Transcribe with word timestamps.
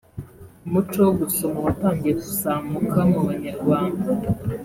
umuco 0.65 0.97
wo 1.05 1.13
gusoma 1.21 1.57
watangiye 1.65 2.13
kuzamuka 2.21 2.99
mu 3.11 3.19
Banyarwanda 3.27 4.07